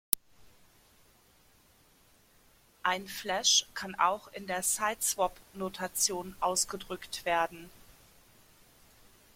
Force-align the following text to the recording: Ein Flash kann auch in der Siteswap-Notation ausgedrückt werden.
Ein 2.81 3.07
Flash 3.07 3.67
kann 3.75 3.93
auch 3.93 4.29
in 4.29 4.47
der 4.47 4.63
Siteswap-Notation 4.63 6.35
ausgedrückt 6.39 7.23
werden. 7.23 7.69